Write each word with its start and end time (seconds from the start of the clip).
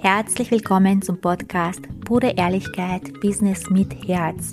Herzlich 0.00 0.52
willkommen 0.52 1.02
zum 1.02 1.20
Podcast 1.20 1.80
Pure 2.04 2.34
Ehrlichkeit 2.36 3.20
Business 3.20 3.68
mit 3.68 4.06
Herz. 4.06 4.52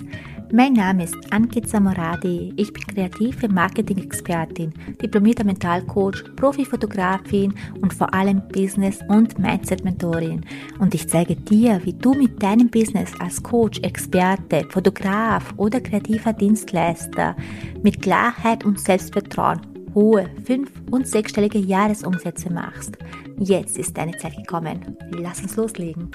Mein 0.52 0.72
Name 0.72 1.04
ist 1.04 1.14
Ankit 1.30 1.68
Samoradi. 1.68 2.52
Ich 2.56 2.72
bin 2.72 2.82
kreative 2.84 3.48
Marketing-Expertin, 3.48 4.74
diplomierter 5.00 5.44
Mentalcoach, 5.44 6.24
Profifotografin 6.34 7.54
und 7.80 7.94
vor 7.94 8.12
allem 8.12 8.42
Business- 8.48 9.04
und 9.08 9.38
Mindset-Mentorin. 9.38 10.44
Und 10.80 10.96
ich 10.96 11.08
zeige 11.08 11.36
dir, 11.36 11.80
wie 11.84 11.92
du 11.92 12.14
mit 12.14 12.42
deinem 12.42 12.68
Business 12.68 13.12
als 13.20 13.40
Coach, 13.40 13.78
Experte, 13.82 14.66
Fotograf 14.70 15.54
oder 15.58 15.80
kreativer 15.80 16.32
Dienstleister 16.32 17.36
mit 17.84 18.02
Klarheit 18.02 18.64
und 18.64 18.80
Selbstvertrauen 18.80 19.75
hohe 19.96 20.30
fünf- 20.44 20.82
und 20.90 21.08
sechsstellige 21.08 21.58
Jahresumsätze 21.58 22.52
machst. 22.52 22.98
Jetzt 23.38 23.78
ist 23.78 23.96
deine 23.96 24.16
Zeit 24.18 24.36
gekommen. 24.36 24.96
Lass 25.10 25.40
uns 25.40 25.56
loslegen. 25.56 26.12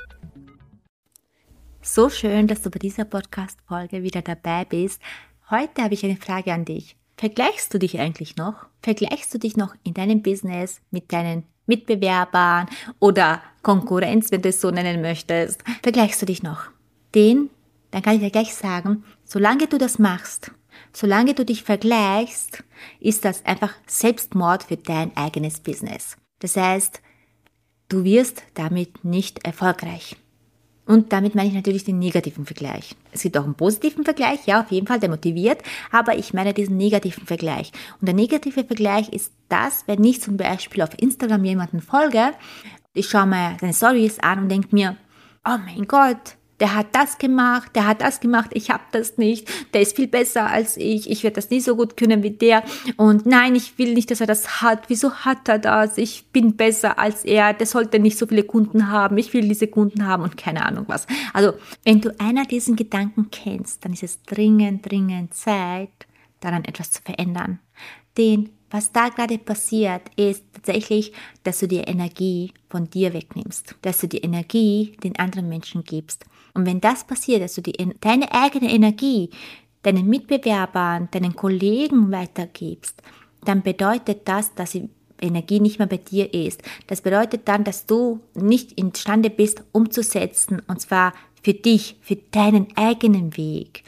So 1.82 2.12
schön, 2.12 2.46
dass 2.46 2.62
du 2.62 2.70
bei 2.70 2.78
dieser 2.78 3.06
Podcast-Folge 3.06 4.04
wieder 4.04 4.22
dabei 4.22 4.66
bist. 4.66 5.02
Heute 5.50 5.82
habe 5.82 5.96
ich 5.96 6.06
eine 6.06 6.16
Frage 6.16 6.54
an 6.54 6.64
dich. 6.64 6.96
Vergleichst 7.18 7.74
du 7.74 7.80
dich 7.80 8.00
eigentlich 8.00 8.36
noch? 8.36 8.68
Vergleichst 8.84 9.34
du 9.34 9.40
dich 9.40 9.58
noch 9.58 9.74
in 9.84 9.96
deinem 9.96 10.22
Business 10.22 10.80
mit 10.92 11.12
deinen 11.12 11.44
Mitbewerbern 11.66 12.68
oder 13.00 13.42
Konkurrenz, 13.64 14.32
wenn 14.32 14.44
du 14.44 14.50
es 14.50 14.62
so 14.62 14.70
nennen 14.70 15.02
möchtest? 15.02 15.64
Vergleichst 15.82 16.22
du 16.22 16.28
dich 16.28 16.44
noch? 16.44 16.66
Den, 17.16 17.50
dann 17.90 18.04
kann 18.04 18.14
ich 18.16 18.22
dir 18.22 18.30
gleich 18.30 18.54
sagen, 18.54 19.04
solange 19.24 19.66
du 19.66 19.80
das 19.80 19.98
machst, 19.98 20.52
Solange 20.94 21.34
du 21.34 21.46
dich 21.46 21.64
vergleichst, 21.64 22.64
ist 23.00 23.26
das 23.26 23.46
einfach 23.46 23.74
Selbstmord 23.88 24.64
für 24.64 24.78
dein 24.78 25.16
eigenes 25.16 25.60
Business. 25.60 26.18
Das 26.40 26.58
heißt, 26.58 27.02
du 27.90 28.04
wirst 28.04 28.44
damit 28.54 29.04
nicht 29.04 29.46
erfolgreich. 29.46 30.18
Und 30.86 31.14
damit 31.14 31.36
meine 31.36 31.48
ich 31.48 31.54
natürlich 31.54 31.84
den 31.84 32.00
negativen 32.00 32.46
Vergleich. 32.46 32.96
Es 33.12 33.22
gibt 33.22 33.38
auch 33.38 33.46
einen 33.46 33.56
positiven 33.56 34.04
Vergleich, 34.04 34.46
ja, 34.46 34.62
auf 34.62 34.72
jeden 34.72 34.88
Fall, 34.88 35.00
der 35.00 35.10
motiviert, 35.10 35.62
aber 35.92 36.18
ich 36.18 36.34
meine 36.34 36.54
diesen 36.54 36.76
negativen 36.76 37.26
Vergleich. 37.26 37.72
Und 38.00 38.08
der 38.08 38.16
negative 38.16 38.64
Vergleich 38.64 39.10
ist 39.10 39.32
das, 39.48 39.84
wenn 39.88 40.04
ich 40.04 40.22
zum 40.22 40.38
Beispiel 40.38 40.82
auf 40.82 41.00
Instagram 41.00 41.46
jemanden 41.46 41.82
folge, 41.82 42.34
ich 42.94 43.10
schaue 43.10 43.28
mir 43.28 43.58
seine 43.62 43.74
Stories 43.74 44.20
an 44.20 44.40
und 44.40 44.50
denke 44.50 44.70
mir, 44.72 44.98
oh 45.46 45.58
mein 45.66 45.88
Gott, 45.88 46.36
der 46.62 46.76
hat 46.76 46.96
das 46.96 47.18
gemacht, 47.18 47.76
der 47.76 47.88
hat 47.88 48.02
das 48.02 48.20
gemacht, 48.20 48.52
ich 48.54 48.70
habe 48.70 48.84
das 48.92 49.18
nicht, 49.18 49.50
der 49.74 49.82
ist 49.82 49.96
viel 49.96 50.08
besser 50.08 50.46
als 50.46 50.78
ich, 50.78 51.10
ich 51.10 51.24
werde 51.24 51.36
das 51.36 51.50
nie 51.50 51.60
so 51.60 51.76
gut 51.76 51.98
können 51.98 52.22
wie 52.22 52.30
der 52.30 52.64
und 52.98 53.26
nein, 53.26 53.56
ich 53.56 53.78
will 53.80 53.96
nicht, 53.96 54.12
dass 54.12 54.22
er 54.22 54.28
das 54.28 54.62
hat, 54.62 54.84
wieso 54.88 55.12
hat 55.12 55.50
er 55.50 55.58
das, 55.58 55.98
ich 55.98 56.28
bin 56.32 56.56
besser 56.56 57.00
als 57.00 57.26
er, 57.26 57.54
der 57.54 57.66
sollte 57.66 58.00
nicht 58.00 58.18
so 58.18 58.28
viele 58.28 58.44
Kunden 58.44 58.92
haben, 58.92 59.18
ich 59.18 59.34
will 59.34 59.48
diese 59.48 59.68
Kunden 59.68 60.06
haben 60.06 60.22
und 60.22 60.38
keine 60.38 60.64
Ahnung 60.64 60.86
was. 60.88 61.08
Also, 61.34 61.54
wenn 61.84 62.00
du 62.00 62.14
einer 62.20 62.46
diesen 62.46 62.76
Gedanken 62.76 63.32
kennst, 63.32 63.84
dann 63.84 63.94
ist 63.94 64.04
es 64.04 64.22
dringend, 64.24 64.90
dringend 64.90 65.34
Zeit, 65.34 65.90
daran 66.42 66.64
etwas 66.64 66.92
zu 66.92 67.02
verändern. 67.02 67.60
Den 68.18 68.50
was 68.72 68.92
da 68.92 69.10
gerade 69.10 69.38
passiert, 69.38 70.04
ist 70.16 70.44
tatsächlich, 70.54 71.14
dass 71.44 71.60
du 71.60 71.68
die 71.68 71.78
Energie 71.78 72.54
von 72.70 72.90
dir 72.90 73.14
wegnimmst, 73.14 73.76
dass 73.82 74.00
du 74.00 74.08
die 74.08 74.20
Energie 74.20 74.98
den 75.04 75.18
anderen 75.20 75.50
Menschen 75.50 75.84
gibst. 75.84 76.26
Und 76.54 76.66
wenn 76.66 76.82
das 76.82 77.06
passiert, 77.06 77.42
dass 77.42 77.56
du 77.56 77.62
die, 77.62 77.74
deine 78.00 78.32
eigene 78.32 78.72
Energie 78.72 79.30
deinen 79.84 80.08
Mitbewerbern, 80.08 81.10
deinen 81.12 81.36
Kollegen 81.36 82.12
weitergibst, 82.12 83.02
dann 83.44 83.64
bedeutet 83.64 84.28
das, 84.28 84.54
dass 84.54 84.72
die 84.72 84.90
Energie 85.20 85.60
nicht 85.60 85.80
mehr 85.80 85.88
bei 85.88 85.98
dir 85.98 86.34
ist. 86.34 86.62
Das 86.88 87.02
bedeutet 87.02 87.48
dann, 87.48 87.64
dass 87.64 87.86
du 87.86 88.20
nicht 88.34 88.74
imstande 88.80 89.30
bist, 89.30 89.64
umzusetzen, 89.72 90.62
und 90.68 90.82
zwar 90.82 91.14
für 91.44 91.54
dich, 91.54 91.98
für 92.02 92.16
deinen 92.16 92.68
eigenen 92.76 93.36
Weg. 93.38 93.84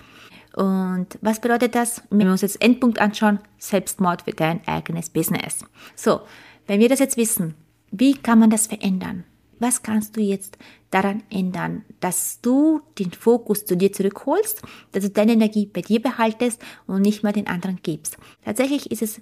Und 0.56 1.08
was 1.22 1.40
bedeutet 1.40 1.76
das? 1.76 2.04
Wenn 2.10 2.28
wir 2.28 2.32
uns 2.32 2.42
jetzt 2.42 2.62
Endpunkt 2.62 3.00
anschauen, 3.00 3.40
Selbstmord 3.58 4.24
für 4.24 4.34
dein 4.34 4.66
eigenes 4.68 5.10
Business. 5.10 5.66
So, 5.96 6.22
wenn 6.68 6.80
wir 6.80 6.90
das 6.90 7.00
jetzt 7.00 7.18
wissen, 7.18 7.56
wie 7.92 8.14
kann 8.14 8.40
man 8.40 8.50
das 8.50 8.68
verändern? 8.68 9.24
Was 9.60 9.82
kannst 9.82 10.18
du 10.18 10.22
jetzt 10.22 10.58
daran 10.90 11.24
ändern, 11.30 11.86
dass 12.00 12.42
du 12.42 12.82
den 13.00 13.12
Fokus 13.12 13.66
zu 13.66 13.78
dir 13.78 13.94
zurückholst, 13.94 14.62
dass 14.92 15.04
du 15.04 15.10
deine 15.10 15.34
Energie 15.34 15.66
bei 15.66 15.82
dir 15.82 16.02
behaltest 16.02 16.62
und 16.86 17.02
nicht 17.02 17.24
mehr 17.24 17.34
den 17.34 17.48
anderen 17.48 17.80
gibst? 17.82 18.18
Tatsächlich 18.44 18.92
ist 18.92 19.02
es 19.02 19.22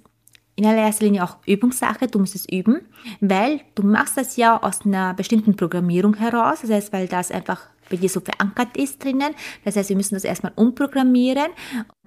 in 0.56 0.66
allererster 0.66 1.04
Linie 1.04 1.24
auch 1.24 1.36
Übungssache, 1.46 2.08
du 2.08 2.18
musst 2.18 2.34
es 2.34 2.48
üben, 2.48 2.80
weil 3.20 3.60
du 3.74 3.82
machst 3.84 4.16
das 4.16 4.36
ja 4.36 4.62
aus 4.62 4.84
einer 4.84 5.14
bestimmten 5.14 5.56
Programmierung 5.56 6.14
heraus, 6.14 6.60
das 6.62 6.70
heißt, 6.70 6.92
weil 6.92 7.08
das 7.08 7.30
einfach 7.30 7.62
bei 7.92 7.98
dir 7.98 8.08
so 8.08 8.20
verankert 8.20 8.76
ist 8.76 9.04
drinnen. 9.04 9.34
Das 9.64 9.76
heißt, 9.76 9.88
wir 9.88 9.96
müssen 9.96 10.16
das 10.16 10.24
erstmal 10.24 10.52
umprogrammieren. 10.56 11.52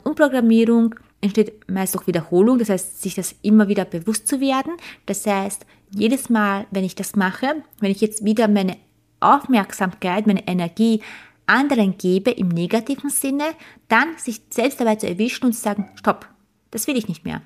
Umprogrammierung 0.04 0.96
entsteht 1.22 1.70
meist 1.70 1.96
durch 1.96 2.08
Wiederholung, 2.08 2.60
das 2.60 2.70
heißt, 2.70 3.02
sich 3.02 3.16
das 3.16 3.36
immer 3.42 3.68
wieder 3.68 3.86
bewusst 3.86 4.28
zu 4.28 4.40
werden. 4.40 4.74
Das 5.06 5.26
heißt, 5.26 5.66
jedes 5.92 6.30
Mal, 6.30 6.68
wenn 6.72 6.84
ich 6.84 6.96
das 6.96 7.16
mache, 7.16 7.64
wenn 7.80 7.92
ich 7.92 8.02
jetzt 8.02 8.26
wieder 8.26 8.48
meine 8.48 8.78
Aufmerksamkeit, 9.20 10.28
meine 10.28 10.48
Energie 10.48 11.02
anderen 11.48 11.98
gebe 11.98 12.32
im 12.32 12.50
negativen 12.50 13.10
Sinne, 13.10 13.46
dann 13.88 14.18
sich 14.18 14.42
selbst 14.50 14.80
dabei 14.80 14.96
zu 14.96 15.08
erwischen 15.08 15.46
und 15.46 15.54
zu 15.54 15.62
sagen, 15.62 15.90
stopp, 15.96 16.28
das 16.72 16.88
will 16.88 16.98
ich 16.98 17.08
nicht 17.08 17.24
mehr. 17.24 17.42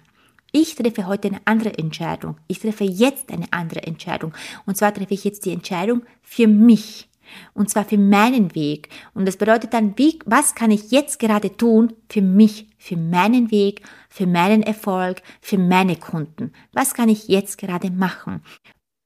Ich 0.52 0.76
treffe 0.76 1.06
heute 1.06 1.28
eine 1.28 1.42
andere 1.46 1.78
Entscheidung. 1.78 2.38
Ich 2.48 2.60
treffe 2.60 2.84
jetzt 2.84 3.32
eine 3.32 3.46
andere 3.52 3.84
Entscheidung. 3.84 4.34
Und 4.66 4.78
zwar 4.78 4.94
treffe 4.94 5.14
ich 5.14 5.24
jetzt 5.24 5.46
die 5.46 5.52
Entscheidung 5.52 6.04
für 6.24 6.48
mich. 6.48 7.09
Und 7.54 7.70
zwar 7.70 7.86
für 7.86 7.98
meinen 7.98 8.56
Weg. 8.56 8.90
Und 9.14 9.28
das 9.28 9.38
bedeutet 9.38 9.74
dann, 9.74 9.98
wie, 9.98 10.20
was 10.26 10.56
kann 10.56 10.72
ich 10.72 10.92
jetzt 10.92 11.20
gerade 11.20 11.56
tun 11.56 11.94
für 12.10 12.22
mich, 12.22 12.68
für 12.78 12.98
meinen 12.98 13.52
Weg, 13.52 13.82
für 14.10 14.28
meinen 14.28 14.64
Erfolg, 14.64 15.22
für 15.42 15.58
meine 15.58 15.96
Kunden? 15.96 16.52
Was 16.74 16.94
kann 16.94 17.10
ich 17.10 17.28
jetzt 17.28 17.58
gerade 17.58 17.92
machen? 17.92 18.42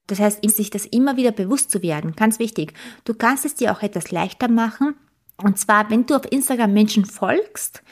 Das 0.07 0.19
heißt, 0.19 0.47
sich 0.49 0.69
das 0.69 0.85
immer 0.85 1.17
wieder 1.17 1.31
bewusst 1.31 1.71
zu 1.71 1.81
werden, 1.81 2.15
ganz 2.15 2.39
wichtig. 2.39 2.73
Du 3.05 3.13
kannst 3.13 3.45
es 3.45 3.55
dir 3.55 3.71
auch 3.71 3.81
etwas 3.81 4.11
leichter 4.11 4.49
machen. 4.49 4.95
Und 5.37 5.57
zwar, 5.57 5.89
wenn 5.89 6.05
du 6.05 6.15
auf 6.15 6.31
Instagram 6.31 6.73
Menschen 6.73 7.05
folgst, 7.05 7.83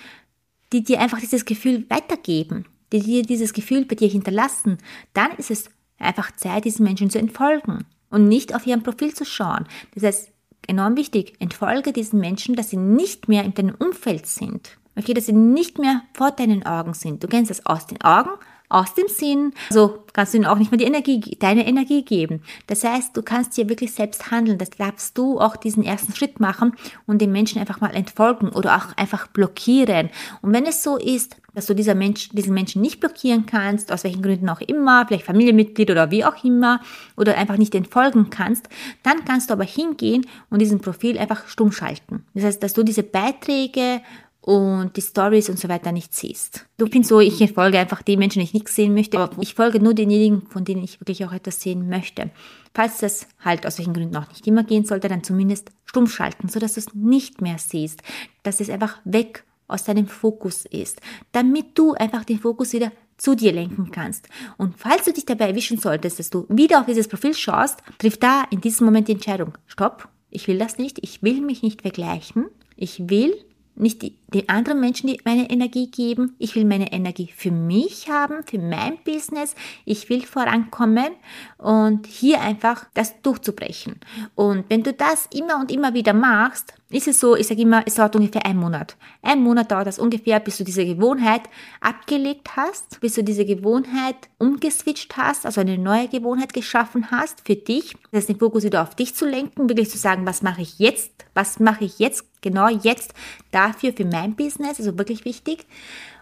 die 0.74 0.84
dir 0.84 1.00
einfach 1.00 1.20
dieses 1.20 1.46
Gefühl 1.46 1.86
weitergeben, 1.90 2.66
die 2.91 3.02
dir 3.02 3.24
dieses 3.24 3.53
Gefühl 3.53 3.86
bei 3.86 3.96
dir 3.96 4.09
hinterlassen, 4.09 4.78
dann 5.14 5.31
ist 5.38 5.52
es 5.52 5.70
einfach 5.97 6.31
Zeit, 6.36 6.66
diesen 6.66 6.84
Menschen 6.84 7.09
zu 7.09 7.20
entfolgen 7.20 7.86
und 8.12 8.28
nicht 8.28 8.54
auf 8.54 8.68
ihrem 8.68 8.84
Profil 8.84 9.14
zu 9.14 9.26
schauen. 9.26 9.66
Das 9.96 10.04
heißt, 10.04 10.32
enorm 10.68 10.96
wichtig, 10.98 11.34
entfolge 11.40 11.94
diesen 11.94 12.20
Menschen, 12.20 12.56
dass 12.56 12.70
sie 12.70 12.78
nicht 12.78 13.28
mehr 13.28 13.44
in 13.44 13.54
deinem 13.54 13.76
Umfeld 13.76 14.28
sind. 14.28 14.78
Okay, 14.96 15.14
dass 15.14 15.26
sie 15.26 15.34
nicht 15.34 15.80
mehr 15.80 16.04
vor 16.14 16.32
deinen 16.32 16.66
Augen 16.66 16.94
sind. 16.94 17.24
Du 17.24 17.28
kennst 17.28 17.50
das 17.50 17.66
aus 17.66 17.88
den 17.88 18.02
Augen, 18.02 18.32
aus 18.72 18.94
dem 18.94 19.08
Sinn. 19.08 19.54
Also 19.70 20.04
kannst 20.14 20.34
du 20.34 20.38
ihnen 20.38 20.46
auch 20.46 20.58
nicht 20.58 20.72
mehr 20.72 20.78
die 20.78 20.86
Energie, 20.86 21.38
deine 21.40 21.68
Energie 21.68 22.04
geben. 22.04 22.42
Das 22.68 22.84
heißt, 22.84 23.16
du 23.16 23.22
kannst 23.22 23.56
hier 23.56 23.70
wirklich 23.70 23.94
selbst 23.94 24.32
handeln. 24.32 24.58
Das 24.58 24.72
darfst 24.72 25.18
du 25.18 25.40
auch 25.40 25.56
diesen 25.56 25.84
ersten 25.84 26.16
Schritt 26.16 26.40
machen 26.40 26.74
und 27.06 27.22
den 27.22 27.32
Menschen 27.32 27.59
einfach 27.59 27.82
mal 27.82 27.96
entfolgen 27.96 28.50
oder 28.50 28.76
auch 28.76 28.98
einfach 28.98 29.28
blockieren. 29.28 30.09
Und 30.42 30.54
wenn 30.54 30.66
es 30.66 30.84
so 30.84 30.98
ist, 30.98 31.38
dass 31.54 31.66
du 31.66 31.74
dieser 31.74 31.96
Mensch, 31.96 32.30
diesen 32.30 32.54
Menschen 32.54 32.82
nicht 32.82 33.00
blockieren 33.00 33.46
kannst, 33.46 33.92
aus 33.92 34.04
welchen 34.04 34.22
Gründen 34.22 34.50
auch 34.50 34.62
immer, 34.62 35.06
vielleicht 35.06 35.26
Familienmitglied 35.26 35.92
oder 35.92 36.12
wie 36.12 36.24
auch 36.24 36.44
immer, 36.44 36.80
oder 37.18 37.38
einfach 37.38 37.58
nicht 37.58 37.76
entfolgen 37.76 38.30
kannst, 38.30 38.70
dann 39.03 39.26
kannst 39.26 39.50
du 39.50 39.53
aber 39.53 39.66
hingehen 39.66 40.26
und 40.50 40.59
diesen 40.59 40.80
Profil 40.80 41.18
einfach 41.18 41.48
stumm 41.48 41.72
schalten. 41.72 42.26
Das 42.34 42.46
heißt, 42.46 42.64
dass 42.64 42.74
du 42.74 42.84
diese 42.84 43.03
Beiträge 43.03 44.02
und 44.41 44.97
die 44.97 45.02
Stories 45.02 45.50
und 45.50 45.59
so 45.59 45.69
weiter 45.69 45.91
nicht 45.91 46.16
siehst. 46.16 46.66
Du 46.78 46.88
findest 46.88 47.09
so, 47.09 47.19
ich 47.19 47.53
folge 47.53 47.78
einfach 47.78 48.02
den 48.02 48.19
Menschen, 48.19 48.40
die 48.40 48.46
ich 48.46 48.53
nichts 48.53 48.75
sehen 48.75 48.94
möchte, 48.94 49.19
aber 49.19 49.41
ich 49.41 49.53
folge 49.53 49.79
nur 49.79 49.94
denjenigen, 49.94 50.47
von 50.47 50.66
denen 50.66 50.84
ich 50.84 51.00
wirklich 51.00 51.24
auch 51.25 51.31
etwas 51.31 51.62
sehen 51.62 51.90
möchte. 51.90 52.31
Falls 52.74 52.97
das 52.97 53.28
halt 53.40 53.68
aus 53.68 53.78
welchen 53.78 53.94
Gründen 53.94 54.16
auch 54.16 54.29
nicht 54.29 54.47
immer 54.47 54.64
gehen 54.64 54.85
sollte, 54.85 55.08
dann 55.08 55.23
zumindest 55.23 55.70
stumm 55.85 56.08
schalten, 56.08 56.49
sodass 56.49 56.73
du 56.73 56.79
es 56.79 56.93
nicht 56.96 57.41
mehr 57.41 57.58
siehst, 57.59 58.02
dass 58.43 58.59
es 58.59 58.70
einfach 58.70 58.97
weg 59.03 59.43
aus 59.67 59.84
deinem 59.84 60.08
Fokus 60.08 60.66
ist, 60.66 61.02
damit 61.32 61.78
du 61.78 61.94
einfach 61.94 62.26
den 62.26 62.40
Fokus 62.40 62.73
wieder 62.73 62.91
zu 63.17 63.35
dir 63.35 63.53
lenken 63.53 63.91
kannst. 63.91 64.28
Und 64.58 64.76
falls 64.78 65.05
du 65.05 65.14
dich 65.14 65.26
dabei 65.26 65.49
erwischen 65.49 65.78
solltest, 65.78 66.17
dass 66.20 66.32
du 66.32 66.46
wieder 66.49 66.79
auf 66.79 66.87
dieses 66.87 67.08
Profil 67.08 67.35
schaust, 67.35 67.79
triff 67.99 68.17
da 68.17 68.46
in 68.49 68.61
diesem 68.61 68.85
Moment 68.85 69.08
die 69.08 69.14
Entscheidung, 69.14 69.58
stopp, 69.67 70.09
ich 70.32 70.47
will 70.47 70.58
das 70.58 70.78
nicht, 70.78 70.97
ich 71.03 71.22
will 71.22 71.41
mich 71.41 71.61
nicht 71.61 71.84
vergleichen, 71.84 72.47
ich 72.76 73.09
will 73.09 73.35
nicht 73.76 74.02
die, 74.02 74.17
den 74.34 74.48
anderen 74.50 74.80
Menschen 74.80 75.16
meine 75.26 75.50
Energie 75.50 75.92
geben. 75.92 76.36
Ich 76.40 76.56
will 76.56 76.66
meine 76.66 76.92
Energie 76.92 77.32
für 77.36 77.52
mich 77.52 78.10
haben, 78.10 78.44
für 78.46 78.60
mein 78.60 78.98
Business. 79.04 79.56
Ich 79.86 80.10
will 80.10 80.26
vorankommen 80.26 81.14
und 81.58 82.08
hier 82.08 82.42
einfach 82.42 82.86
das 82.94 83.22
durchzubrechen. 83.22 84.00
Und 84.36 84.66
wenn 84.70 84.84
du 84.84 84.94
das 84.94 85.28
immer 85.34 85.60
und 85.60 85.72
immer 85.72 85.94
wieder 85.94 86.14
machst, 86.14 86.74
ist 86.92 87.08
es 87.08 87.20
so, 87.20 87.36
ich 87.36 87.48
sage 87.48 87.62
immer, 87.62 87.84
es 87.86 87.96
dauert 87.96 88.16
ungefähr 88.16 88.46
einen 88.46 88.60
Monat. 88.60 88.98
Ein 89.22 89.42
Monat 89.42 89.72
dauert 89.72 89.88
das 89.88 90.00
ungefähr, 90.00 90.40
bis 90.40 90.58
du 90.58 90.64
diese 90.64 90.86
Gewohnheit 90.86 91.44
abgelegt 91.80 92.56
hast, 92.58 93.00
bis 93.00 93.16
du 93.16 93.24
diese 93.24 93.46
Gewohnheit 93.46 94.16
umgeswitcht 94.38 95.16
hast, 95.16 95.46
also 95.46 95.62
eine 95.62 95.78
neue 95.78 96.10
Gewohnheit 96.10 96.54
geschaffen 96.54 97.10
hast 97.12 97.46
für 97.46 97.56
dich. 97.56 97.96
Das 98.12 98.22
heißt, 98.22 98.30
den 98.30 98.40
Fokus 98.40 98.64
wieder 98.64 98.82
auf 98.82 98.96
dich 98.96 99.16
zu 99.16 99.26
lenken, 99.26 99.70
wirklich 99.70 99.90
zu 99.90 99.98
sagen, 99.98 100.26
was 100.26 100.42
mache 100.42 100.62
ich 100.62 100.80
jetzt, 100.80 101.12
was 101.34 101.60
mache 101.60 101.86
ich 101.86 102.00
jetzt, 102.00 102.26
genau 102.42 102.68
jetzt 102.68 103.14
dafür 103.52 103.94
für 103.94 104.06
mein 104.06 104.21
Business, 104.29 104.79
also 104.79 104.97
wirklich 104.97 105.26
wichtig. 105.26 105.66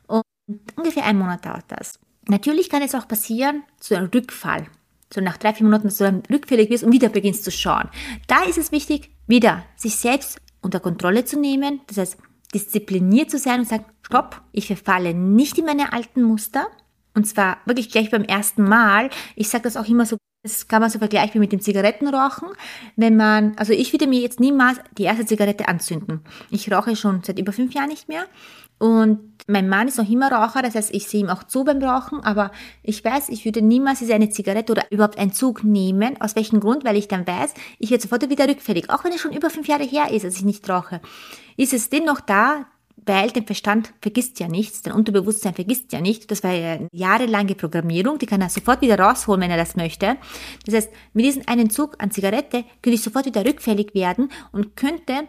Und 0.08 0.24
ungefähr 0.76 1.06
einen 1.06 1.20
Monat 1.20 1.46
dauert 1.46 1.66
das. 1.68 2.00
Natürlich 2.28 2.70
kann 2.70 2.82
es 2.82 2.96
auch 2.96 3.08
passieren, 3.08 3.64
so 3.80 3.96
ein 3.96 4.06
Rückfall. 4.06 4.68
So 5.12 5.22
nach 5.22 5.38
drei, 5.38 5.54
vier 5.54 5.66
Monaten, 5.66 5.86
dass 5.86 5.98
du 5.98 6.04
dann 6.04 6.24
rückfällig 6.32 6.70
wirst 6.70 6.84
und 6.84 6.92
wieder 6.92 7.10
beginnst 7.10 7.44
zu 7.44 7.52
schauen. 7.52 7.90
Da 8.28 8.44
ist 8.44 8.58
es 8.58 8.72
wichtig, 8.72 9.10
wieder 9.28 9.66
sich 9.76 9.96
selbst 9.96 10.40
unter 10.62 10.80
Kontrolle 10.80 11.26
zu 11.26 11.40
nehmen, 11.40 11.82
das 11.88 11.98
heißt 11.98 12.18
diszipliniert 12.54 13.30
zu 13.30 13.38
sein 13.38 13.60
und 13.60 13.68
sagen, 13.68 13.86
stopp, 14.02 14.42
ich 14.52 14.68
verfalle 14.68 15.14
nicht 15.14 15.58
in 15.58 15.66
meine 15.66 15.94
alten 15.94 16.24
Muster. 16.24 16.68
Und 17.14 17.26
zwar 17.26 17.58
wirklich 17.66 17.92
gleich 17.92 18.12
beim 18.12 18.24
ersten 18.24 18.64
Mal. 18.64 19.10
Ich 19.36 19.50
sage 19.50 19.64
das 19.64 19.78
auch 19.78 19.88
immer 19.88 20.06
so, 20.06 20.18
das 20.44 20.68
kann 20.68 20.82
man 20.82 20.90
so 20.90 21.00
vergleichen 21.00 21.34
wie 21.36 21.40
mit 21.40 21.52
dem 21.52 21.60
Zigarettenrauchen. 21.60 22.50
Wenn 22.96 23.18
man, 23.18 23.56
also 23.58 23.74
ich 23.74 23.92
würde 23.94 24.08
mir 24.08 24.22
jetzt 24.22 24.40
niemals 24.40 24.80
die 24.98 25.04
erste 25.04 25.26
Zigarette 25.26 25.68
anzünden. 25.68 26.22
Ich 26.50 26.72
rauche 26.72 26.96
schon 26.96 27.22
seit 27.24 27.40
über 27.40 27.52
fünf 27.52 27.74
Jahren 27.74 27.90
nicht 27.90 28.08
mehr. 28.08 28.26
Und 28.78 29.20
mein 29.48 29.68
Mann 29.68 29.90
ist 29.90 29.98
noch 29.98 30.10
immer 30.10 30.32
Raucher, 30.32 30.62
das 30.62 30.76
heißt, 30.76 30.94
ich 30.94 31.06
sehe 31.06 31.20
ihm 31.20 31.30
auch 31.30 31.44
zu 31.44 31.66
beim 31.66 31.84
Rauchen, 31.84 32.22
aber 32.22 32.52
ich 32.82 33.04
weiß, 33.04 33.28
ich 33.28 33.44
würde 33.44 33.62
niemals 33.62 34.00
diese 34.00 34.14
eine 34.14 34.30
Zigarette 34.30 34.72
oder 34.72 34.90
überhaupt 34.90 35.18
einen 35.18 35.34
Zug 35.34 35.66
nehmen. 35.66 36.22
Aus 36.22 36.38
welchem 36.38 36.62
Grund? 36.62 36.86
Weil 36.86 36.96
ich 36.96 37.10
dann 37.10 37.28
weiß, 37.28 37.54
ich 37.78 37.92
werde 37.92 38.02
sofort 38.02 38.30
wieder 38.30 38.48
rückfällig. 38.48 38.90
Auch 38.90 39.04
wenn 39.04 39.12
es 39.12 39.20
schon 39.20 39.34
über 39.34 39.50
fünf 39.50 39.68
Jahre 39.68 39.84
her 39.84 40.12
ist, 40.12 40.24
dass 40.24 40.38
ich 40.38 40.46
nicht 40.46 40.70
rauche. 40.70 41.02
Ist 41.58 41.74
es 41.74 41.90
dennoch 41.90 42.22
da, 42.22 42.68
weil 43.06 43.32
der 43.32 43.44
Verstand 43.44 43.94
vergisst 44.02 44.40
ja 44.40 44.48
nichts, 44.48 44.82
dein 44.82 44.94
Unterbewusstsein 44.94 45.54
vergisst 45.54 45.92
ja 45.94 46.02
nicht. 46.02 46.30
Das 46.32 46.44
war 46.44 46.54
ja 46.54 46.74
eine 46.74 46.88
jahrelange 46.92 47.56
Programmierung, 47.56 48.20
die 48.20 48.26
kann 48.26 48.42
er 48.42 48.50
sofort 48.50 48.82
wieder 48.82 49.00
rausholen, 49.00 49.42
wenn 49.42 49.52
er 49.52 49.58
das 49.58 49.76
möchte. 49.76 50.18
Das 50.66 50.76
heißt, 50.76 50.90
mit 51.14 51.26
diesem 51.26 51.44
einen 51.48 51.70
Zug 51.70 51.96
an 52.00 52.12
Zigarette 52.12 52.64
könnte 52.82 52.96
ich 52.96 53.02
sofort 53.02 53.26
wieder 53.26 53.46
rückfällig 53.46 53.94
werden 53.94 54.32
und 54.52 54.76
könnte 54.76 55.28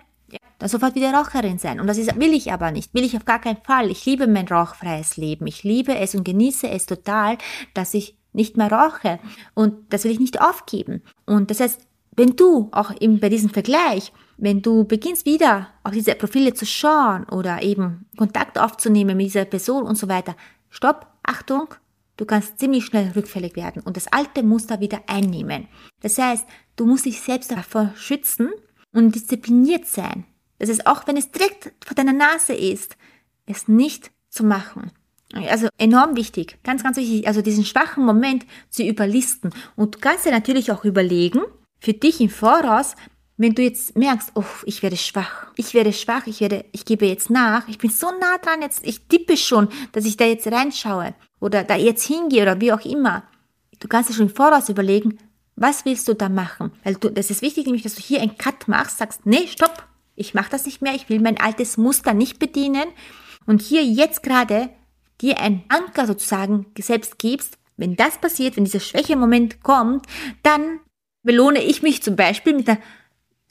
dann 0.59 0.69
sofort 0.69 0.95
wieder 0.95 1.13
Raucherin 1.13 1.59
sein. 1.59 1.81
Und 1.81 1.87
das 1.87 1.99
ist, 1.99 2.19
will 2.21 2.33
ich 2.33 2.53
aber 2.53 2.71
nicht. 2.71 2.95
Will 2.95 3.05
ich 3.05 3.17
auf 3.17 3.25
gar 3.25 3.41
keinen 3.41 3.63
Fall. 3.65 3.91
Ich 3.91 4.05
liebe 4.07 4.27
mein 4.27 4.47
rauchfreies 4.47 5.17
Leben. 5.17 5.47
Ich 5.47 5.65
liebe 5.65 5.97
es 5.97 6.15
und 6.15 6.25
genieße 6.25 6.69
es 6.69 6.87
total, 6.87 7.39
dass 7.75 7.95
ich 7.95 8.17
nicht 8.33 8.57
mehr 8.57 8.71
rauche. 8.71 9.19
Und 9.55 9.93
das 9.93 10.05
will 10.05 10.13
ich 10.13 10.21
nicht 10.21 10.41
aufgeben. 10.41 11.03
Und 11.27 11.51
das 11.51 11.61
heißt, 11.61 11.81
wenn 12.15 12.37
du 12.37 12.69
auch 12.73 12.93
eben 13.01 13.21
bei 13.21 13.29
diesem 13.29 13.51
Vergleich, 13.51 14.13
wenn 14.41 14.63
du 14.63 14.85
beginnst 14.85 15.27
wieder 15.27 15.69
auf 15.85 15.93
diese 15.93 16.15
Profile 16.15 16.55
zu 16.55 16.67
schauen 16.67 17.25
oder 17.25 17.63
eben 17.63 18.07
Kontakt 18.17 18.59
aufzunehmen 18.59 19.17
mit 19.17 19.27
dieser 19.27 19.45
Person 19.45 19.85
und 19.85 19.97
so 19.97 20.09
weiter, 20.09 20.35
stopp, 20.71 21.07
Achtung, 21.23 21.75
du 22.17 22.25
kannst 22.25 22.59
ziemlich 22.59 22.87
schnell 22.87 23.13
rückfällig 23.15 23.55
werden 23.55 23.83
und 23.83 23.97
das 23.97 24.09
alte 24.09 24.43
Muster 24.43 24.81
wieder 24.81 25.03
einnehmen. 25.07 25.69
Das 26.01 26.19
heißt, 26.19 26.47
du 26.77 26.87
musst 26.87 27.05
dich 27.05 27.21
selbst 27.21 27.53
davor 27.53 27.93
schützen 27.97 28.51
und 28.93 29.15
diszipliniert 29.15 29.87
sein. 29.87 30.25
Das 30.59 30.69
ist 30.69 30.87
auch, 30.87 31.07
wenn 31.07 31.17
es 31.17 31.31
direkt 31.31 31.73
vor 31.85 31.95
deiner 31.95 32.13
Nase 32.13 32.55
ist, 32.55 32.97
es 33.47 33.69
nicht 33.69 34.11
zu 34.31 34.45
machen. 34.45 34.91
Also 35.33 35.69
enorm 35.79 36.17
wichtig, 36.17 36.59
ganz, 36.65 36.83
ganz 36.83 36.97
wichtig, 36.97 37.27
also 37.29 37.41
diesen 37.41 37.65
schwachen 37.65 38.05
Moment 38.05 38.47
zu 38.69 38.83
überlisten. 38.83 39.51
Und 39.77 39.95
du 39.95 39.99
kannst 40.01 40.27
dir 40.27 40.33
natürlich 40.33 40.73
auch 40.73 40.85
überlegen, 40.85 41.43
für 41.79 41.95
dich 41.95 42.21
im 42.21 42.31
Voraus, 42.31 42.97
wenn 43.41 43.55
du 43.55 43.63
jetzt 43.63 43.97
merkst, 43.97 44.33
oh, 44.35 44.45
ich 44.67 44.83
werde 44.83 44.99
schwach, 44.99 45.47
ich 45.57 45.73
werde 45.73 45.95
schwach, 45.95 46.27
ich 46.27 46.43
werde, 46.43 46.67
ich 46.73 46.85
gebe 46.85 47.07
jetzt 47.07 47.31
nach, 47.31 47.67
ich 47.69 47.79
bin 47.79 47.89
so 47.89 48.09
nah 48.21 48.37
dran, 48.37 48.61
jetzt, 48.61 48.87
ich 48.87 49.07
tippe 49.07 49.39
schon, 49.39 49.69
dass 49.93 50.05
ich 50.05 50.19
da 50.19 50.27
jetzt 50.27 50.47
reinschaue 50.47 51.15
oder 51.41 51.65
da 51.65 51.75
jetzt 51.75 52.05
hingehe 52.07 52.43
oder 52.43 52.61
wie 52.61 52.71
auch 52.71 52.85
immer. 52.85 53.23
Du 53.79 53.89
kannst 53.89 54.11
dir 54.11 54.15
schon 54.15 54.29
im 54.29 54.35
Voraus 54.35 54.69
überlegen, 54.69 55.19
was 55.57 55.87
willst 55.87 56.07
du 56.07 56.13
da 56.13 56.29
machen? 56.29 56.73
Weil 56.85 56.97
du, 56.97 57.11
das 57.11 57.31
ist 57.31 57.41
wichtig, 57.41 57.65
nämlich, 57.65 57.83
dass 57.83 57.95
du 57.95 58.03
hier 58.03 58.21
einen 58.21 58.37
Cut 58.37 58.69
machst, 58.69 58.99
sagst, 58.99 59.25
nee, 59.25 59.47
stopp, 59.47 59.87
ich 60.17 60.35
mache 60.35 60.51
das 60.51 60.67
nicht 60.67 60.83
mehr, 60.83 60.95
ich 60.95 61.09
will 61.09 61.21
mein 61.21 61.41
altes 61.41 61.79
Muster 61.79 62.13
nicht 62.13 62.39
bedienen 62.41 62.89
und 63.47 63.63
hier 63.63 63.83
jetzt 63.83 64.23
gerade 64.23 64.69
dir 65.23 65.41
einen 65.41 65.65
Anker 65.69 66.07
sozusagen 66.07 66.67
selbst 66.79 67.19
gibst, 67.19 67.57
wenn 67.79 67.97
das 67.97 68.19
passiert, 68.19 68.59
wenn 68.59 68.67
dieser 68.67 68.81
Schwächemoment 68.81 69.63
kommt, 69.63 70.05
dann 70.43 70.81
belohne 71.23 71.63
ich 71.63 71.83
mich 71.83 72.03
zum 72.03 72.17
Beispiel 72.17 72.55
mit 72.55 72.69
einer 72.69 72.81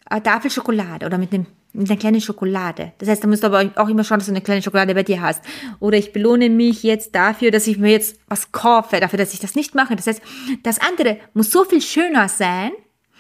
Tafel 0.10 0.50
Schokolade 0.52 1.06
oder 1.06 1.18
mit, 1.18 1.34
einem, 1.34 1.46
mit 1.74 1.90
einer 1.90 2.00
kleinen 2.00 2.22
Schokolade. 2.22 2.94
Das 2.98 3.10
heißt, 3.10 3.24
da 3.24 3.28
musst 3.28 3.44
du 3.44 3.48
aber 3.48 3.72
auch 3.76 3.90
immer 3.90 4.04
schauen, 4.04 4.20
dass 4.20 4.28
du 4.28 4.32
eine 4.32 4.42
kleine 4.42 4.62
Schokolade 4.62 4.96
bei 4.96 5.04
dir 5.04 5.22
hast. 5.22 5.44
Oder 5.80 5.98
ich 5.98 6.12
belohne 6.14 6.50
mich 6.50 6.84
jetzt 6.84 7.14
dafür, 7.16 7.52
dass 7.52 7.68
ich 7.68 7.78
mir 7.78 7.92
jetzt 7.92 8.20
was 8.28 8.52
kaufe, 8.52 9.00
dafür, 9.00 9.18
dass 9.18 9.34
ich 9.34 9.40
das 9.40 9.56
nicht 9.56 9.76
mache. 9.76 9.96
Das 9.96 10.08
heißt, 10.08 10.22
das 10.64 10.80
andere 10.82 11.18
muss 11.34 11.52
so 11.52 11.64
viel 11.64 11.82
schöner 11.82 12.28
sein. 12.28 12.72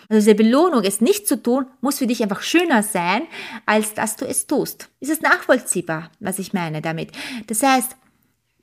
Also 0.09 0.21
diese 0.21 0.35
Belohnung, 0.35 0.83
es 0.83 1.01
nicht 1.01 1.27
zu 1.27 1.41
tun, 1.41 1.67
muss 1.81 1.99
für 1.99 2.07
dich 2.07 2.23
einfach 2.23 2.41
schöner 2.41 2.81
sein, 2.81 3.21
als 3.67 3.93
dass 3.93 4.15
du 4.15 4.25
es 4.25 4.47
tust. 4.47 4.89
Ist 4.99 5.11
es 5.11 5.21
nachvollziehbar, 5.21 6.09
was 6.19 6.39
ich 6.39 6.51
meine 6.51 6.81
damit? 6.81 7.11
Das 7.45 7.61
heißt, 7.61 7.95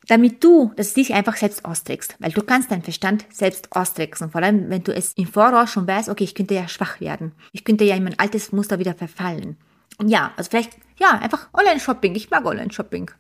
damit 0.09 0.43
du 0.43 0.73
das 0.77 0.95
dich 0.95 1.15
einfach 1.15 1.37
selbst 1.37 1.65
austrickst, 1.65 2.17
weil 2.19 2.33
du 2.33 2.43
kannst 2.43 2.71
deinen 2.71 2.83
Verstand 2.83 3.25
selbst 3.33 3.73
austricksen, 3.73 4.31
vor 4.31 4.43
allem 4.43 4.71
wenn 4.71 4.85
du 4.85 4.95
es 4.95 5.13
im 5.15 5.27
Voraus 5.27 5.71
schon 5.71 5.87
weißt, 5.87 6.09
okay, 6.09 6.25
ich 6.25 6.35
könnte 6.35 6.55
ja 6.55 6.69
schwach 6.69 7.01
werden, 7.01 7.33
ich 7.53 7.65
könnte 7.65 7.85
ja 7.85 7.97
in 7.97 8.05
mein 8.05 8.19
altes 8.19 8.53
Muster 8.53 8.79
wieder 8.79 8.95
verfallen. 8.95 9.57
Und 9.99 10.09
ja, 10.09 10.33
also 10.37 10.51
vielleicht, 10.51 10.77
ja, 10.99 11.11
einfach 11.19 11.49
Online-Shopping, 11.55 12.15
ich 12.15 12.31
mag 12.31 12.45
Online-Shopping, 12.45 13.11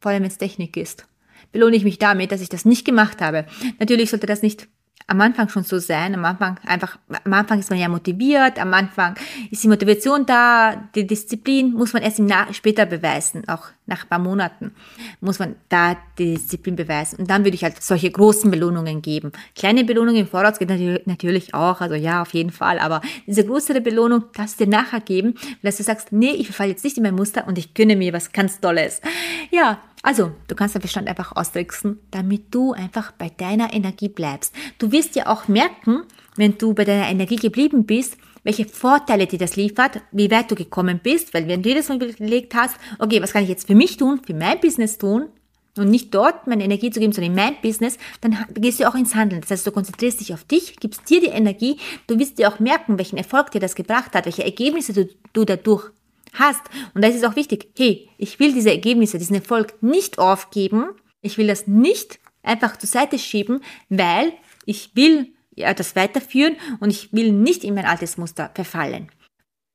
vor 0.00 0.10
allem 0.10 0.22
wenn 0.22 0.30
es 0.30 0.38
Technik 0.38 0.76
ist. 0.76 1.06
Belohne 1.52 1.76
ich 1.76 1.84
mich 1.84 1.98
damit, 1.98 2.32
dass 2.32 2.40
ich 2.40 2.48
das 2.48 2.64
nicht 2.64 2.84
gemacht 2.84 3.20
habe. 3.20 3.46
Natürlich 3.78 4.10
sollte 4.10 4.26
das 4.26 4.42
nicht 4.42 4.66
am 5.06 5.20
Anfang 5.20 5.48
schon 5.48 5.64
so 5.64 5.78
sein. 5.78 6.14
Am 6.14 6.24
Anfang 6.24 6.58
einfach, 6.66 6.98
am 7.24 7.32
Anfang 7.32 7.58
ist 7.58 7.70
man 7.70 7.78
ja 7.78 7.88
motiviert, 7.88 8.58
am 8.58 8.72
Anfang 8.72 9.14
ist 9.50 9.62
die 9.62 9.68
Motivation 9.68 10.24
da, 10.24 10.88
die 10.94 11.06
Disziplin 11.06 11.72
muss 11.72 11.92
man 11.92 12.02
erst 12.02 12.18
im 12.18 12.26
Nach 12.26 12.52
später 12.54 12.86
beweisen, 12.86 13.46
auch 13.48 13.66
nach 13.86 14.04
ein 14.04 14.08
paar 14.08 14.18
Monaten 14.18 14.74
muss 15.20 15.38
man 15.38 15.56
da 15.68 15.96
die 16.18 16.34
Disziplin 16.34 16.76
beweisen. 16.76 17.18
Und 17.18 17.30
dann 17.30 17.44
würde 17.44 17.54
ich 17.54 17.64
halt 17.64 17.82
solche 17.82 18.10
großen 18.10 18.50
Belohnungen 18.50 19.02
geben. 19.02 19.32
Kleine 19.54 19.84
Belohnungen 19.84 20.22
im 20.22 20.26
Voraus 20.26 20.58
geht 20.58 20.70
natürlich 21.06 21.54
auch, 21.54 21.82
also 21.82 21.94
ja, 21.94 22.22
auf 22.22 22.32
jeden 22.32 22.50
Fall, 22.50 22.78
aber 22.78 23.02
diese 23.26 23.44
größere 23.44 23.82
Belohnung 23.82 24.24
darfst 24.34 24.58
du 24.58 24.64
dir 24.64 24.70
nachher 24.70 25.00
geben, 25.00 25.34
dass 25.62 25.76
du 25.76 25.82
sagst, 25.82 26.12
nee, 26.12 26.30
ich 26.30 26.46
verfalle 26.46 26.70
jetzt 26.70 26.84
nicht 26.84 26.96
in 26.96 27.02
mein 27.02 27.14
Muster 27.14 27.46
und 27.46 27.58
ich 27.58 27.74
gönne 27.74 27.96
mir 27.96 28.14
was 28.14 28.32
ganz 28.32 28.60
Tolles. 28.60 29.02
Ja, 29.50 29.80
also, 30.04 30.32
du 30.48 30.54
kannst 30.54 30.74
deinen 30.74 30.82
Verstand 30.82 31.08
einfach 31.08 31.34
austricksen, 31.34 31.98
damit 32.10 32.54
du 32.54 32.74
einfach 32.74 33.12
bei 33.12 33.30
deiner 33.30 33.72
Energie 33.72 34.10
bleibst. 34.10 34.54
Du 34.78 34.92
wirst 34.92 35.16
ja 35.16 35.28
auch 35.28 35.48
merken, 35.48 36.02
wenn 36.36 36.58
du 36.58 36.74
bei 36.74 36.84
deiner 36.84 37.08
Energie 37.08 37.36
geblieben 37.36 37.86
bist, 37.86 38.18
welche 38.42 38.66
Vorteile 38.66 39.26
dir 39.26 39.38
das 39.38 39.56
liefert, 39.56 40.02
wie 40.12 40.30
weit 40.30 40.50
du 40.50 40.56
gekommen 40.56 41.00
bist, 41.02 41.32
weil 41.32 41.48
wenn 41.48 41.62
du 41.62 41.70
jedes 41.70 41.88
Mal 41.88 42.02
überlegt 42.02 42.54
hast, 42.54 42.76
okay, 42.98 43.22
was 43.22 43.32
kann 43.32 43.44
ich 43.44 43.48
jetzt 43.48 43.66
für 43.66 43.74
mich 43.74 43.96
tun, 43.96 44.20
für 44.22 44.34
mein 44.34 44.60
Business 44.60 44.98
tun, 44.98 45.28
und 45.76 45.90
nicht 45.90 46.14
dort 46.14 46.46
meine 46.46 46.62
Energie 46.62 46.90
zu 46.90 47.00
geben, 47.00 47.12
sondern 47.12 47.32
in 47.32 47.36
mein 47.36 47.60
Business, 47.60 47.98
dann 48.20 48.36
gehst 48.54 48.78
du 48.78 48.88
auch 48.88 48.94
ins 48.94 49.14
Handeln. 49.14 49.40
Das 49.40 49.50
heißt, 49.50 49.66
du 49.66 49.72
konzentrierst 49.72 50.20
dich 50.20 50.32
auf 50.32 50.44
dich, 50.44 50.76
gibst 50.76 51.08
dir 51.10 51.20
die 51.20 51.28
Energie, 51.28 51.78
du 52.06 52.18
wirst 52.18 52.38
dir 52.38 52.48
auch 52.48 52.60
merken, 52.60 52.98
welchen 52.98 53.16
Erfolg 53.16 53.50
dir 53.50 53.60
das 53.60 53.74
gebracht 53.74 54.14
hat, 54.14 54.26
welche 54.26 54.44
Ergebnisse 54.44 54.92
du, 54.92 55.08
du 55.32 55.44
dadurch 55.44 55.90
hast. 56.34 56.62
Und 56.94 57.02
da 57.02 57.08
ist 57.08 57.16
es 57.16 57.24
auch 57.24 57.36
wichtig, 57.36 57.70
hey, 57.76 58.08
ich 58.18 58.38
will 58.38 58.52
diese 58.52 58.70
Ergebnisse, 58.70 59.18
diesen 59.18 59.36
Erfolg 59.36 59.82
nicht 59.82 60.18
aufgeben. 60.18 60.90
Ich 61.22 61.38
will 61.38 61.46
das 61.46 61.66
nicht 61.66 62.20
einfach 62.42 62.76
zur 62.76 62.88
Seite 62.88 63.18
schieben, 63.18 63.62
weil 63.88 64.32
ich 64.66 64.94
will 64.94 65.34
ja, 65.56 65.72
das 65.74 65.96
weiterführen 65.96 66.56
und 66.80 66.90
ich 66.90 67.12
will 67.12 67.32
nicht 67.32 67.64
in 67.64 67.74
mein 67.74 67.86
altes 67.86 68.16
Muster 68.16 68.50
verfallen. 68.54 69.08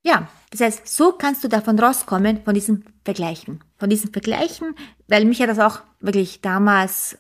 Ja, 0.04 0.30
das 0.52 0.62
heißt, 0.62 0.88
so 0.88 1.12
kannst 1.12 1.44
du 1.44 1.50
davon 1.50 1.78
rauskommen, 1.78 2.42
von 2.44 2.54
diesem 2.54 2.84
Vergleichen. 3.04 3.64
Von 3.78 3.90
diesem 3.90 4.12
Vergleichen, 4.12 4.76
weil 5.08 5.26
mich 5.26 5.42
hat 5.42 5.50
das 5.50 5.60
auch 5.60 5.82
wirklich 6.00 6.42
damals 6.42 7.18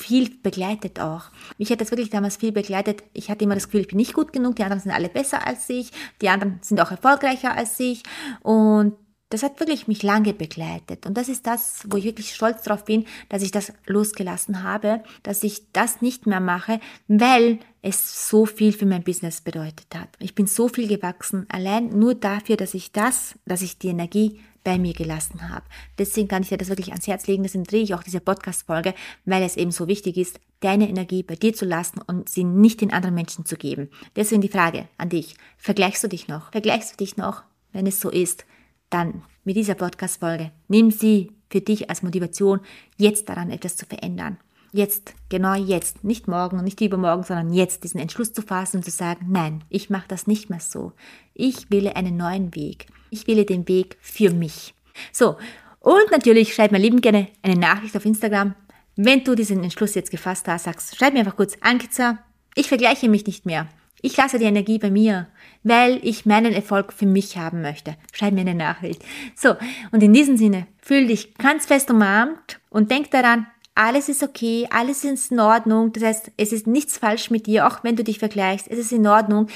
viel 0.00 0.30
begleitet 0.42 1.00
auch. 1.00 1.24
Mich 1.58 1.70
hat 1.70 1.80
das 1.80 1.90
wirklich 1.90 2.10
damals 2.10 2.36
viel 2.36 2.52
begleitet. 2.52 3.02
Ich 3.12 3.30
hatte 3.30 3.44
immer 3.44 3.54
das 3.54 3.66
Gefühl, 3.66 3.82
ich 3.82 3.88
bin 3.88 3.98
nicht 3.98 4.14
gut 4.14 4.32
genug, 4.32 4.56
die 4.56 4.62
anderen 4.62 4.80
sind 4.80 4.92
alle 4.92 5.08
besser 5.08 5.46
als 5.46 5.68
ich, 5.68 5.90
die 6.20 6.28
anderen 6.28 6.58
sind 6.62 6.80
auch 6.80 6.90
erfolgreicher 6.90 7.56
als 7.56 7.78
ich 7.80 8.02
und 8.42 8.94
das 9.30 9.44
hat 9.44 9.60
wirklich 9.60 9.86
mich 9.86 10.02
lange 10.02 10.34
begleitet. 10.34 11.06
Und 11.06 11.16
das 11.16 11.28
ist 11.28 11.46
das, 11.46 11.84
wo 11.88 11.96
ich 11.96 12.04
wirklich 12.04 12.34
stolz 12.34 12.62
drauf 12.62 12.84
bin, 12.84 13.06
dass 13.28 13.42
ich 13.42 13.52
das 13.52 13.72
losgelassen 13.86 14.64
habe, 14.64 15.04
dass 15.22 15.44
ich 15.44 15.70
das 15.72 16.02
nicht 16.02 16.26
mehr 16.26 16.40
mache, 16.40 16.80
weil 17.06 17.60
es 17.80 18.28
so 18.28 18.44
viel 18.44 18.72
für 18.72 18.86
mein 18.86 19.04
Business 19.04 19.40
bedeutet 19.40 19.86
hat. 19.94 20.08
Ich 20.18 20.34
bin 20.34 20.48
so 20.48 20.68
viel 20.68 20.88
gewachsen, 20.88 21.46
allein 21.48 21.90
nur 21.90 22.16
dafür, 22.16 22.56
dass 22.56 22.74
ich 22.74 22.90
das, 22.90 23.36
dass 23.46 23.62
ich 23.62 23.78
die 23.78 23.88
Energie 23.88 24.40
bei 24.64 24.78
mir 24.78 24.92
gelassen 24.92 25.48
habe. 25.48 25.64
Deswegen 25.98 26.28
kann 26.28 26.42
ich 26.42 26.50
dir 26.50 26.58
das 26.58 26.68
wirklich 26.68 26.90
ans 26.90 27.06
Herz 27.06 27.26
legen. 27.26 27.42
Deswegen 27.42 27.64
drehe 27.64 27.82
ich 27.82 27.94
auch 27.94 28.02
diese 28.02 28.20
Podcast-Folge, 28.20 28.94
weil 29.24 29.42
es 29.42 29.56
eben 29.56 29.70
so 29.70 29.88
wichtig 29.88 30.16
ist, 30.16 30.40
deine 30.60 30.88
Energie 30.88 31.22
bei 31.22 31.34
dir 31.34 31.54
zu 31.54 31.64
lassen 31.64 32.00
und 32.06 32.28
sie 32.28 32.44
nicht 32.44 32.80
den 32.80 32.92
anderen 32.92 33.14
Menschen 33.14 33.46
zu 33.46 33.56
geben. 33.56 33.88
Deswegen 34.16 34.42
die 34.42 34.48
Frage 34.48 34.88
an 34.98 35.08
dich. 35.08 35.34
Vergleichst 35.56 36.04
du 36.04 36.08
dich 36.08 36.28
noch? 36.28 36.52
Vergleichst 36.52 36.92
du 36.92 36.96
dich 36.96 37.16
noch? 37.16 37.42
Wenn 37.72 37.86
es 37.86 38.00
so 38.00 38.10
ist, 38.10 38.44
dann 38.90 39.22
mit 39.44 39.56
dieser 39.56 39.74
Podcast-Folge, 39.74 40.50
nimm 40.68 40.90
sie 40.90 41.32
für 41.48 41.60
dich 41.60 41.88
als 41.88 42.02
Motivation, 42.02 42.60
jetzt 42.96 43.28
daran 43.28 43.50
etwas 43.50 43.76
zu 43.76 43.86
verändern. 43.86 44.38
Jetzt, 44.72 45.14
genau 45.28 45.54
jetzt, 45.54 46.04
nicht 46.04 46.28
morgen 46.28 46.58
und 46.58 46.64
nicht 46.64 46.80
übermorgen, 46.80 47.24
sondern 47.24 47.52
jetzt 47.52 47.82
diesen 47.82 48.00
Entschluss 48.00 48.32
zu 48.32 48.42
fassen 48.42 48.78
und 48.78 48.84
zu 48.84 48.90
sagen, 48.90 49.26
nein, 49.28 49.64
ich 49.68 49.90
mache 49.90 50.06
das 50.06 50.26
nicht 50.26 50.48
mehr 50.48 50.60
so. 50.60 50.92
Ich 51.34 51.70
wähle 51.70 51.96
einen 51.96 52.16
neuen 52.16 52.54
Weg. 52.54 52.86
Ich 53.10 53.26
wähle 53.26 53.44
den 53.44 53.66
Weg 53.66 53.96
für 54.00 54.30
mich. 54.30 54.74
So, 55.12 55.36
und 55.80 56.10
natürlich 56.12 56.54
schreib 56.54 56.70
mir 56.70 56.78
lieben 56.78 57.00
gerne 57.00 57.28
eine 57.42 57.56
Nachricht 57.56 57.96
auf 57.96 58.04
Instagram. 58.04 58.54
Wenn 58.96 59.24
du 59.24 59.34
diesen 59.34 59.64
Entschluss 59.64 59.94
jetzt 59.94 60.10
gefasst 60.10 60.46
hast, 60.46 60.64
sagst, 60.64 60.96
schreib 60.96 61.14
mir 61.14 61.20
einfach 61.20 61.36
kurz, 61.36 61.56
Ankitza, 61.60 62.18
ich 62.54 62.68
vergleiche 62.68 63.08
mich 63.08 63.26
nicht 63.26 63.46
mehr. 63.46 63.66
Ich 64.02 64.16
lasse 64.16 64.38
die 64.38 64.44
Energie 64.44 64.78
bei 64.78 64.90
mir, 64.90 65.28
weil 65.62 66.00
ich 66.02 66.26
meinen 66.26 66.52
Erfolg 66.52 66.92
für 66.92 67.06
mich 67.06 67.36
haben 67.36 67.60
möchte. 67.60 67.96
Schreib 68.12 68.32
mir 68.34 68.40
eine 68.42 68.54
Nachricht. 68.54 69.02
So, 69.34 69.56
und 69.92 70.02
in 70.02 70.12
diesem 70.12 70.36
Sinne, 70.36 70.66
fühl 70.80 71.06
dich 71.06 71.34
ganz 71.34 71.66
fest 71.66 71.90
umarmt 71.90 72.60
und 72.70 72.90
denk 72.90 73.10
daran, 73.10 73.46
alles 73.74 74.08
ist 74.08 74.22
okay, 74.22 74.68
alles 74.70 75.04
ist 75.04 75.32
in 75.32 75.40
Ordnung. 75.40 75.92
Das 75.92 76.02
heißt, 76.02 76.32
es 76.36 76.52
ist 76.52 76.66
nichts 76.66 76.98
falsch 76.98 77.30
mit 77.30 77.46
dir, 77.46 77.66
auch 77.66 77.82
wenn 77.84 77.96
du 77.96 78.04
dich 78.04 78.18
vergleichst. 78.18 78.68
Es 78.68 78.78
ist 78.78 78.92
in 78.92 79.06
Ordnung. 79.06 79.48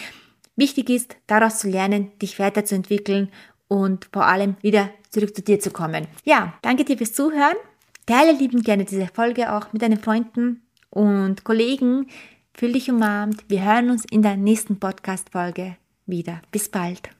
Wichtig 0.56 0.88
ist, 0.90 1.16
daraus 1.26 1.58
zu 1.58 1.68
lernen, 1.68 2.16
dich 2.20 2.38
weiterzuentwickeln 2.38 3.30
und 3.68 4.08
vor 4.12 4.26
allem 4.26 4.56
wieder 4.60 4.90
zurück 5.10 5.34
zu 5.34 5.42
dir 5.42 5.60
zu 5.60 5.70
kommen. 5.70 6.06
Ja, 6.24 6.54
danke 6.62 6.84
dir 6.84 6.96
fürs 6.96 7.12
Zuhören. 7.12 7.56
Teile 8.06 8.32
lieben 8.32 8.62
gerne 8.62 8.84
diese 8.84 9.08
Folge 9.12 9.52
auch 9.52 9.72
mit 9.72 9.82
deinen 9.82 9.98
Freunden 9.98 10.62
und 10.90 11.44
Kollegen. 11.44 12.06
Fühl 12.54 12.72
dich 12.72 12.90
umarmt. 12.90 13.44
Wir 13.48 13.64
hören 13.64 13.90
uns 13.90 14.04
in 14.04 14.22
der 14.22 14.36
nächsten 14.36 14.78
Podcast-Folge 14.78 15.76
wieder. 16.06 16.40
Bis 16.52 16.68
bald. 16.68 17.10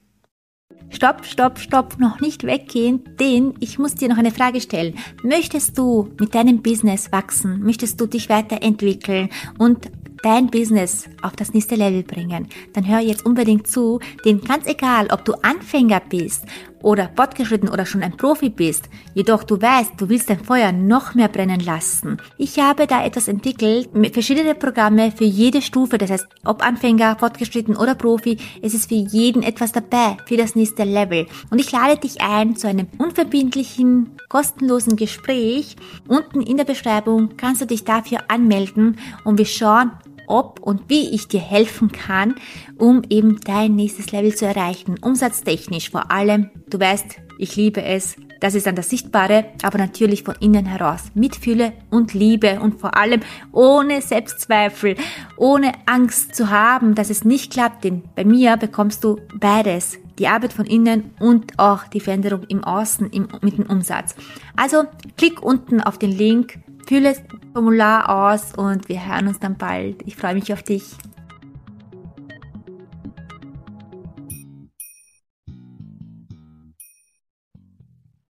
Stopp, 0.89 1.25
stopp, 1.25 1.59
stopp, 1.59 1.99
noch 1.99 2.21
nicht 2.21 2.45
weggehen, 2.45 3.03
denn 3.19 3.53
ich 3.59 3.79
muss 3.79 3.95
dir 3.95 4.07
noch 4.07 4.17
eine 4.17 4.31
Frage 4.31 4.61
stellen. 4.61 4.95
Möchtest 5.23 5.77
du 5.77 6.09
mit 6.19 6.33
deinem 6.33 6.61
Business 6.61 7.11
wachsen? 7.11 7.63
Möchtest 7.63 7.99
du 7.99 8.05
dich 8.05 8.29
weiterentwickeln 8.29 9.29
und 9.57 9.89
dein 10.25 10.47
Business 10.47 11.07
auf 11.21 11.35
das 11.35 11.53
nächste 11.53 11.75
Level 11.75 12.01
bringen, 12.01 12.47
dann 12.73 12.87
hör 12.87 12.99
jetzt 12.99 13.25
unbedingt 13.27 13.67
zu, 13.67 13.99
denn 14.25 14.41
ganz 14.41 14.65
egal, 14.65 15.07
ob 15.11 15.23
du 15.23 15.33
Anfänger 15.43 16.01
bist 16.09 16.45
oder 16.85 17.09
fortgeschritten 17.15 17.67
oder 17.67 17.87
schon 17.87 18.03
ein 18.03 18.15
Profi 18.15 18.49
bist, 18.49 18.89
jedoch 19.15 19.43
du 19.43 19.59
weißt, 19.59 19.93
du 19.97 20.07
willst 20.07 20.29
dein 20.29 20.39
Feuer 20.39 20.71
noch 20.71 21.15
mehr 21.15 21.29
brennen 21.29 21.59
lassen. 21.59 22.17
Ich 22.37 22.59
habe 22.59 22.85
da 22.85 23.03
etwas 23.03 23.27
entwickelt 23.27 23.95
mit 23.95 24.13
verschiedenen 24.13 24.59
Programme 24.59 25.11
für 25.11 25.23
jede 25.23 25.63
Stufe, 25.63 25.97
das 25.97 26.11
heißt, 26.11 26.27
ob 26.45 26.63
Anfänger, 26.63 27.17
fortgeschritten 27.17 27.75
oder 27.75 27.95
Profi, 27.95 28.37
es 28.61 28.75
ist 28.75 28.89
für 28.89 28.95
jeden 28.95 29.41
etwas 29.41 29.71
dabei 29.71 30.17
für 30.27 30.37
das 30.37 30.55
nächste 30.55 30.83
Level. 30.83 31.25
Und 31.49 31.59
ich 31.59 31.71
lade 31.71 31.97
dich 31.97 32.21
ein 32.21 32.55
zu 32.55 32.67
einem 32.67 32.87
unverbindlichen, 32.99 34.11
kostenlosen 34.29 34.95
Gespräch. 34.95 35.77
Unten 36.07 36.41
in 36.41 36.57
der 36.57 36.65
Beschreibung 36.65 37.35
kannst 37.35 37.61
du 37.61 37.65
dich 37.65 37.83
dafür 37.83 38.19
anmelden 38.27 38.99
und 39.23 39.39
wir 39.39 39.45
schauen, 39.45 39.89
ob 40.27 40.59
und 40.59 40.89
wie 40.89 41.13
ich 41.13 41.27
dir 41.27 41.39
helfen 41.39 41.91
kann, 41.91 42.35
um 42.77 43.01
eben 43.09 43.39
dein 43.43 43.75
nächstes 43.75 44.11
Level 44.11 44.35
zu 44.35 44.45
erreichen. 44.45 44.95
Umsatztechnisch 45.01 45.89
vor 45.91 46.11
allem. 46.11 46.49
Du 46.69 46.79
weißt, 46.79 47.17
ich 47.37 47.55
liebe 47.55 47.83
es. 47.83 48.15
Das 48.39 48.53
ist 48.53 48.67
dann 48.67 48.75
das 48.75 48.89
Sichtbare, 48.89 49.45
aber 49.63 49.77
natürlich 49.77 50.23
von 50.23 50.35
innen 50.39 50.65
heraus. 50.65 51.03
Mitfühle 51.13 51.73
und 51.89 52.13
Liebe 52.13 52.59
und 52.59 52.79
vor 52.79 52.95
allem 52.97 53.21
ohne 53.51 54.01
Selbstzweifel, 54.01 54.95
ohne 55.37 55.71
Angst 55.85 56.35
zu 56.35 56.49
haben, 56.49 56.95
dass 56.95 57.09
es 57.09 57.23
nicht 57.23 57.51
klappt. 57.53 57.85
Denn 57.85 58.03
bei 58.15 58.25
mir 58.25 58.57
bekommst 58.57 59.03
du 59.03 59.19
beides. 59.39 59.97
Die 60.19 60.27
Arbeit 60.27 60.53
von 60.53 60.65
innen 60.65 61.11
und 61.19 61.57
auch 61.57 61.87
die 61.87 61.99
Veränderung 61.99 62.43
im 62.47 62.63
Außen 62.63 63.09
im, 63.09 63.27
mit 63.41 63.57
dem 63.57 63.65
Umsatz. 63.65 64.15
Also 64.55 64.83
klick 65.17 65.41
unten 65.41 65.81
auf 65.81 65.97
den 65.97 66.11
Link 66.11 66.59
Fülle 66.87 67.09
das 67.09 67.23
Formular 67.53 68.09
aus 68.09 68.53
und 68.55 68.89
wir 68.89 69.05
hören 69.05 69.27
uns 69.27 69.39
dann 69.39 69.57
bald. 69.57 70.03
Ich 70.05 70.15
freue 70.15 70.35
mich 70.35 70.53
auf 70.53 70.61
dich. 70.61 70.83